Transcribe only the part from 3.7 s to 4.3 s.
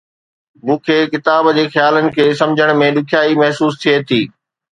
ٿئي ٿي